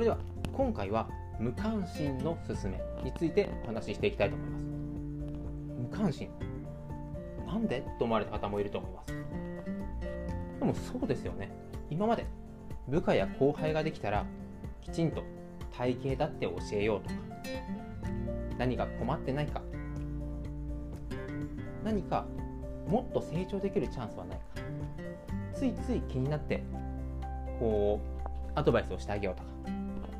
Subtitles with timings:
[0.00, 0.18] それでは
[0.54, 4.62] 今回は無関心のすすめについてお話ししていきたいと思います。
[5.78, 6.30] 無関心？
[7.46, 7.84] なんで？
[7.98, 9.14] と思われた方もいると思います。
[10.58, 11.52] でもそうですよね。
[11.90, 12.24] 今まで
[12.88, 14.24] 部下や後輩ができたら
[14.80, 15.22] きちんと
[15.76, 17.14] 体型だって教えようとか
[18.56, 19.60] 何か困ってないか
[21.84, 22.24] 何か
[22.88, 24.44] もっと成長できるチャンスはないか
[25.52, 26.62] ついつい気になって
[27.58, 29.50] こうアドバイスをしてあげようとか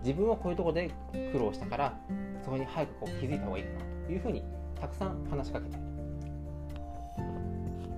[0.03, 0.91] 自分はこういうところで
[1.33, 1.99] 苦労したから
[2.43, 4.45] そこに早くこう気づいた方がいいかなというふうに
[4.81, 5.83] たくさん話しかけたり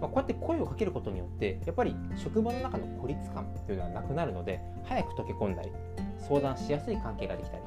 [0.01, 5.70] まあ、こうやって声をかけることによってやっぱり職場の中の孤立感というのはなくなるので早く溶け込んだり
[6.19, 7.62] 相談しやすい関係ができたり。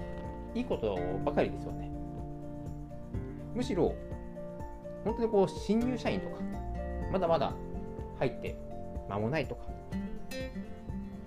[0.55, 1.91] いいことばかりですよね。
[3.54, 3.93] むしろ
[5.04, 6.38] 本当にこう新入社員とか
[7.12, 7.54] まだまだ
[8.17, 8.57] 入って
[9.09, 9.65] 間もないとか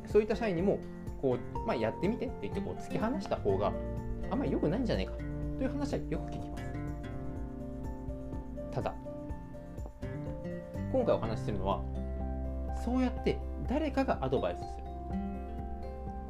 [0.07, 0.79] そういった社員にも
[1.21, 3.73] こう、まあ、やってみてって言ってこう突き放した方が
[4.31, 5.13] あんまり良くないんじゃないか。
[5.59, 6.65] という話はよく聞きます。
[8.73, 8.95] ただ
[10.93, 11.83] 今回お話しするのは
[12.85, 14.69] そうやって誰かがアドバイスする。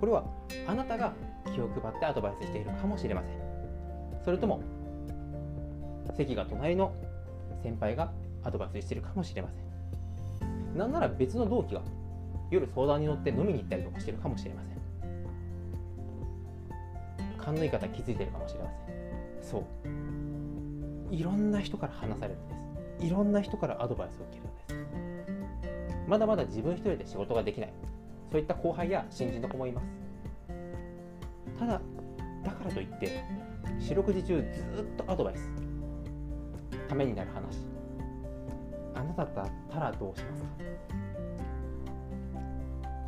[0.01, 0.25] これは
[0.67, 1.13] あなたが
[1.55, 3.33] 気を配ってアドバイスしているかもしれません。
[4.25, 4.63] それとも
[6.17, 6.95] 席が隣の
[7.63, 8.11] 先輩が
[8.43, 10.79] アドバイスしているかもしれません。
[10.79, 11.83] なんなら別の同期が
[12.51, 14.79] 夜相談に乗って飲みに行ったりとかしてるかもしれません。
[17.39, 18.97] 勘のいい方気づいてるかもしれません。
[19.43, 19.65] そう。
[21.15, 22.55] いろんな人から話されるんで
[23.01, 23.07] す。
[23.07, 26.09] いろんな人からアドバイスを受けるんです。
[26.09, 27.73] まだまだ自分一人で仕事ができない。
[28.31, 29.87] そういった後輩や新人の子もいます。
[31.59, 31.81] ただ
[32.45, 33.25] だからといって
[33.79, 34.37] 四六時中
[34.77, 35.51] ずっとアドバイス。
[36.89, 37.59] ためになる話。
[38.95, 40.49] あなただったらどうしますか？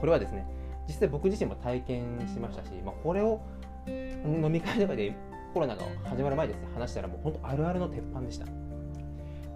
[0.00, 0.46] これはですね
[0.88, 3.40] 実際僕自身も体験しましたし、まあ、これを
[3.86, 5.14] 飲み会とかで
[5.54, 8.46] コロナが始まる前ですね話したらもう本当あるあるの鉄板でした。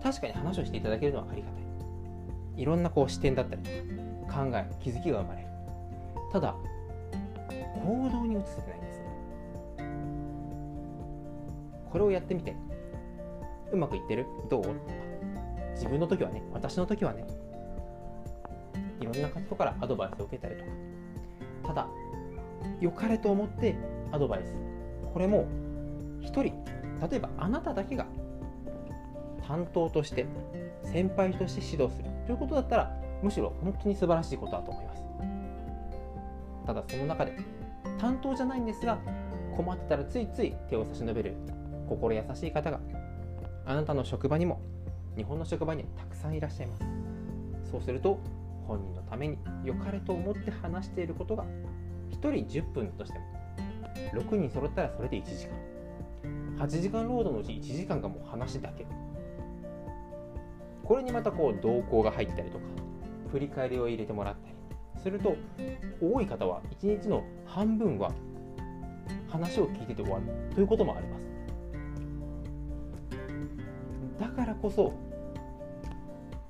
[0.02, 1.64] 確かに話をしていただけるのはありがたい。
[2.60, 3.70] いろんなこう視点だったりと
[4.26, 5.48] か考え気づきが生まれる。
[6.30, 6.54] ただ
[7.74, 9.04] 行動に移せてないんですね
[11.90, 12.54] これをやってみて
[13.72, 14.26] うまくいってる？
[14.50, 14.64] どう？
[15.74, 17.24] 自分の時はね私の時はね
[19.04, 20.70] いろんな人からアドバイスを受けたりとか。
[21.68, 21.88] ただ
[22.80, 23.76] 良かれと思って
[24.12, 24.54] アドバイス。
[25.12, 25.46] これも
[26.22, 26.52] 1人例
[27.16, 28.06] えばあなただけが
[29.46, 30.26] 担当として
[30.82, 32.10] 先輩として指導する。
[32.26, 32.90] ということだったら
[33.22, 35.04] むしろ本当に素晴らしいことだと思います。
[36.66, 37.36] ただその中で
[37.98, 38.98] 担当じゃないんですが
[39.56, 41.34] 困ってたらついつい手を差し伸べる。
[41.86, 42.80] 心優しい方が
[43.66, 44.62] あなたの職場にも
[45.16, 46.84] 日本の職場にたくさんいらっしゃいます。
[47.70, 48.18] そうすると
[48.66, 51.44] 本人のために良かれと思って話していることが
[52.10, 53.24] 1人10分としても
[54.14, 55.74] 6人揃ったらそれで1時間。
[56.58, 58.86] 8時間労働のうち1時間がもう話だけ。
[60.84, 62.64] これにまたこう動向が入ったりとか
[63.32, 64.54] 振り返りを入れてもらったり。
[65.02, 65.36] すると
[66.00, 68.12] 多い方は1日の半分は
[69.28, 70.24] 話を聞いてて終わる
[70.54, 71.24] ということもあります。
[74.18, 74.94] だからこそ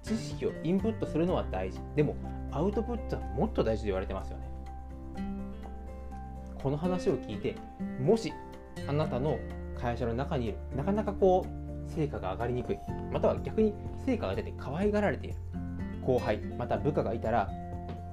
[0.05, 1.81] 知識をインプットするのは大事。
[1.97, 2.15] でも
[2.53, 4.45] アウトプットはもっと大事と言われてますよね。
[6.63, 7.57] この話を聞いて
[8.01, 8.33] もし
[8.87, 9.39] あなたの
[9.77, 12.79] 会社の中にいるなかなかこう成果が上がりにくい。
[13.13, 15.37] または逆に成果が出て可愛がられている。
[16.03, 17.51] 後輩また部下がいたら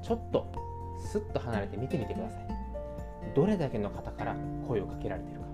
[0.02, 0.50] ちょっと
[1.06, 2.48] スッと離れて見てみてください。
[3.36, 4.36] どれだけの方から
[4.68, 5.48] 声をかけられているか。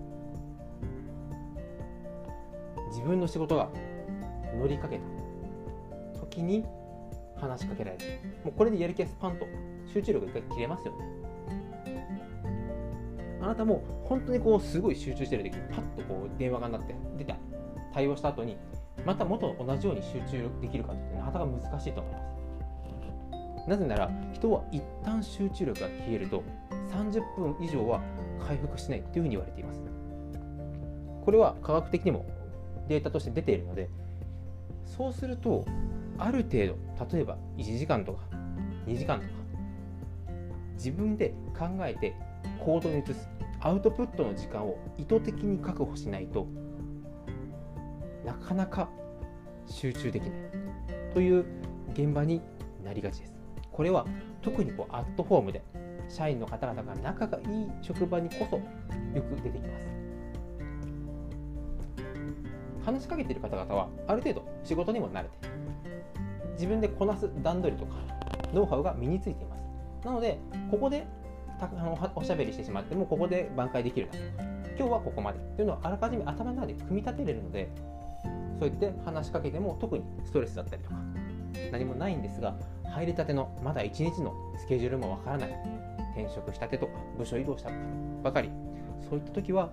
[2.89, 3.69] 自分の仕事が
[4.55, 5.16] 乗りかけた。
[6.37, 6.63] 時に
[7.35, 8.03] 話しかけられる
[8.43, 9.47] もうこれでやる気がスパンと
[9.91, 11.05] 集中力が一回切れますよね。
[13.41, 17.37] あなたも本当にこうすごい集中してる時にパッとこう電話が鳴って出た
[17.93, 18.57] 対応した後に
[19.05, 22.19] また元同じように集中できるかってなかなか難しいと思いま
[23.65, 23.69] す。
[23.69, 26.43] なぜなら人は一旦集中力が消えると
[26.91, 28.01] 30分以上は
[28.45, 29.81] 回復しないというふうに言われています。
[31.23, 32.25] これは科学的にも
[32.87, 33.89] データとして出ているので
[34.85, 35.65] そうすると
[36.17, 38.19] ある程度例えば1時間とか
[38.85, 39.29] 2時間とか
[40.75, 42.15] 自分で考えて
[42.63, 43.29] 行動に移す
[43.59, 46.47] アウトプットの時間を意図的に確保しないと
[48.25, 48.89] なかなか
[49.67, 50.39] 集中できない
[51.13, 51.45] という
[51.93, 52.41] 現場に
[52.83, 53.33] なりがちです。
[53.71, 54.05] これは
[54.41, 55.61] 特にこうアットホームで
[56.07, 59.87] 社員の方々が仲がいい職場にこそよく出てきます。
[62.85, 65.56] 話しかけている方々はある程度仕事にも慣れて
[66.57, 67.95] 自分でこなす段取りとか
[68.53, 69.63] ノウハウが身についています。
[70.05, 70.39] なので
[70.69, 71.05] ここで
[71.59, 74.23] たあのおしゃべりしてしまってもここで挽回できるだとか
[74.77, 75.39] 今日はここまで。
[75.55, 77.69] というのをあらかじめ頭の中で組み立てれるので
[78.59, 80.95] そう言って話しかけても特にストレスだったりとか
[81.71, 82.55] 何もないんですが
[82.85, 85.49] 入りたてのまだ1日のスケジュールもわからない。
[86.15, 87.69] 転職したてとか部署移動した
[88.23, 88.49] ばかり。
[89.07, 89.69] そういった時は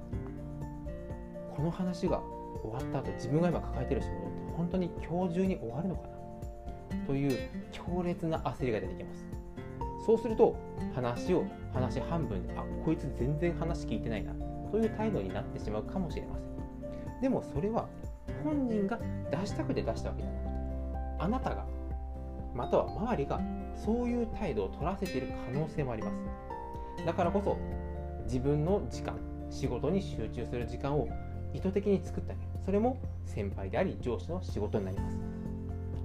[1.57, 2.21] この話が
[2.63, 6.14] 終わった後自分が今抱えてる仕事って本当に今日中に終わるのかな。
[7.07, 7.39] という
[7.73, 9.27] 強烈な焦りが出てきます。
[10.07, 10.57] そうすると
[10.95, 14.33] 話を話半分であこいつ全然話聞いてないな
[14.71, 16.45] という態度になってしまうかもしれませ
[17.19, 17.21] ん。
[17.23, 17.89] でもそれは
[18.43, 18.99] 本人が
[19.31, 20.51] 出したくて出したわけじゃなくて
[21.21, 21.65] あなたが
[22.55, 23.41] または周りが
[23.75, 27.07] そういう態度を取らせている可能性もあります。
[27.07, 27.57] だからこそ
[28.25, 29.19] 自分の時間
[29.51, 31.09] 仕事に集中する時間を
[31.53, 32.49] 意図的に作ってあげる。
[32.65, 35.19] それも先輩であり上司の仕事になります。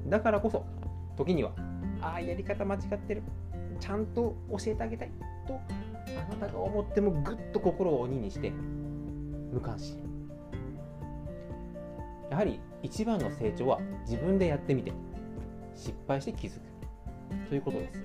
[0.08, 0.66] だからこそ
[1.19, 1.51] 時には。
[2.01, 3.24] ああやり方間違ってる。
[3.80, 5.12] ちゃんと教えてあげたい。
[5.45, 5.60] と
[6.07, 8.51] あなたが思ってもぐっと心を鬼にして
[9.51, 9.98] 無関心。
[12.31, 14.94] やはり一番の成長は自分でやってみて
[15.75, 16.62] 失敗して気づく。
[17.50, 18.00] ということです、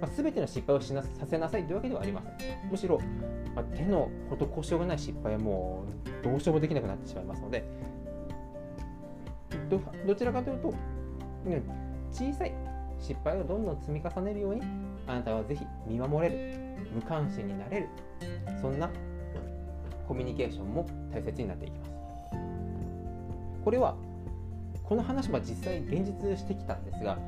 [0.00, 1.64] まあ、全ての失敗をしなさせなさい。
[1.64, 2.70] というわけではありません。
[2.70, 2.98] むしろ、
[3.54, 5.84] まあ、手の施しようがない失敗はも
[6.22, 7.64] うどうしようもできなくなってしまいますので。
[10.06, 10.74] どちらかというと、
[11.46, 11.62] うん、
[12.12, 12.52] 小さい
[12.98, 14.62] 失敗をどんどん積み重ねるように
[15.06, 16.60] あなたはぜひ見守れる
[16.94, 17.88] 無関心になれる
[18.60, 18.90] そんな
[20.06, 21.92] コミュニケーションも大切になっていきます。
[23.64, 23.96] これは
[24.84, 27.18] この話は実際現実してきたんですが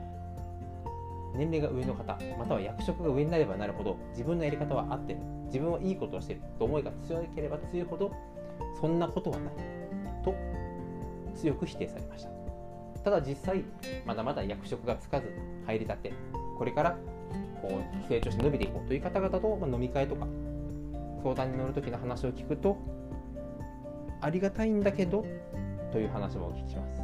[1.35, 8.13] 年齢が上の方または役職が上になればなるほど自分のやり方は合ってる自分はいいことをしてると思いが強ければ強いほど
[8.81, 9.55] そんなことはない
[10.25, 10.35] と
[11.35, 12.34] 強く否定されました。
[13.05, 13.65] ただ実際
[14.07, 15.31] まだまだ役職がつかず
[15.67, 16.13] 入りたて
[16.59, 16.97] これから
[17.61, 20.27] こう成長して伸びていこうという方々と飲み会とか
[21.23, 22.79] 相談に乗る時の話を聞くと
[24.21, 25.25] ありがたいんだけど
[25.93, 26.95] という話もお聞きします。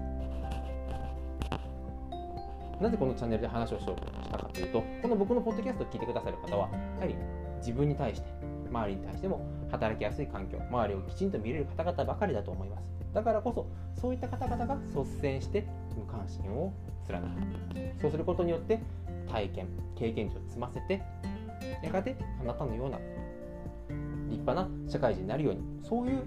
[2.81, 7.15] なぜこのチャンネルで話をしようとしたかというとこの僕のポッドキャストを聞いてくださる方はやはり
[7.59, 8.29] 自分に対して
[8.71, 12.89] 周りに対しても働きやすい環境周りをきちんと見れる方々ばかりだと思います。
[13.13, 13.67] だからこそ
[14.01, 16.73] そういった方々が率先して無関心を
[17.07, 18.01] 貫く。
[18.01, 18.81] そうすることによって
[19.29, 21.03] 体験経験値を積ませて
[21.83, 22.99] やがてあなたのような
[24.29, 26.23] 立派な社会人になるようにそういう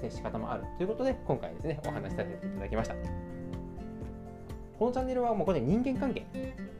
[0.00, 0.64] 接し方もある。
[0.76, 2.94] ということで今回ですねお話しさせていただきました。
[4.78, 6.24] このチャンネルはもうこれ人間関係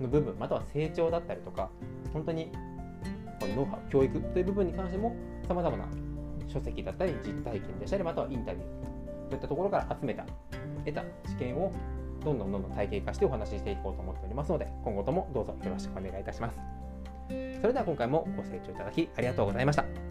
[0.00, 1.69] の部分または成長だったりとか
[2.14, 2.50] 本当に
[3.41, 5.17] このノウハウ教育という部分に関しても
[5.49, 5.89] さまざまな
[6.47, 10.27] 書籍だったり実体験でしたりまたはインタビューといったところから集めた
[10.85, 11.73] 得た知見を
[12.25, 16.57] どんどんどんどん体系化してお話ししていこうと思っておりますので今後ともどうぞよろしくお願いいたします。
[17.61, 20.10] それでは今回もご清聴いただきありがとうございました。